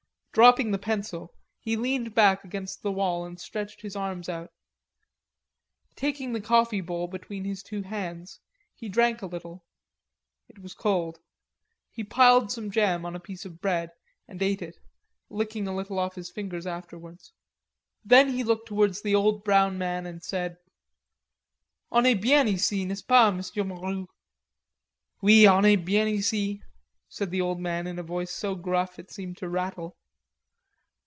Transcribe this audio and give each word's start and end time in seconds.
Dropping 0.33 0.71
the 0.71 0.77
pencil, 0.79 1.33
he 1.59 1.75
leaned 1.75 2.15
back 2.15 2.45
against 2.45 2.81
the 2.83 2.91
wall 2.93 3.25
and 3.25 3.37
stretched 3.37 3.81
his 3.81 3.97
arms 3.97 4.29
out. 4.29 4.49
Taking 5.97 6.31
the 6.31 6.39
coffee 6.39 6.79
bowl 6.79 7.07
between 7.09 7.43
his 7.43 7.61
two 7.61 7.81
hands, 7.81 8.39
he 8.73 8.87
drank 8.87 9.21
s 9.21 9.29
little. 9.29 9.65
It 10.47 10.59
was 10.59 10.73
cold. 10.73 11.19
He 11.91 12.05
piled 12.05 12.49
some 12.49 12.71
jam 12.71 13.05
on 13.05 13.13
a 13.13 13.19
piece 13.19 13.43
of 13.43 13.59
bread 13.59 13.91
and 14.25 14.41
ate 14.41 14.61
it, 14.61 14.77
licking 15.29 15.67
a 15.67 15.75
little 15.75 15.99
off 15.99 16.15
his 16.15 16.29
fingers 16.31 16.65
afterwards. 16.65 17.33
Then 18.05 18.29
he 18.29 18.45
looked 18.45 18.69
towards 18.69 19.01
the 19.01 19.15
old 19.15 19.43
brown 19.43 19.77
man 19.77 20.05
and 20.05 20.23
said: 20.23 20.55
"On 21.91 22.05
est 22.05 22.21
bien 22.21 22.47
ici, 22.47 22.85
n'est 22.85 22.97
ce 22.99 23.03
pas, 23.03 23.31
Monsieur 23.35 23.65
Morue?" 23.65 24.07
"Oui, 25.21 25.45
on 25.45 25.65
est 25.65 25.83
bien 25.83 26.07
ici," 26.07 26.61
said 27.09 27.31
the 27.31 27.41
old 27.41 27.57
brown 27.57 27.63
man 27.63 27.85
in 27.87 27.99
a 27.99 28.01
voice 28.03 28.31
so 28.31 28.55
gruff 28.55 28.97
it 28.97 29.11
seemed 29.11 29.35
to 29.35 29.49
rattle. 29.49 29.97